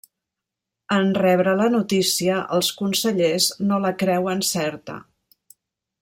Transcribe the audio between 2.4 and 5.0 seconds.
els consellers no la creuen certa.